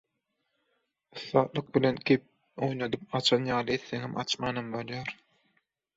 [1.17, 2.25] Ussatlyk bilen, gep
[2.69, 5.13] oýnadyp, açan ýaly etseňem açmanam bolýar.